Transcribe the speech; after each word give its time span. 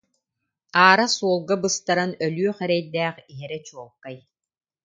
Аара 0.85 1.05
суолга 1.15 1.55
быстаран 1.63 2.11
өлүөх 2.25 2.57
эрэйдээх 2.65 3.15
иһэрэ 3.33 3.57
чуолкай 3.67 4.17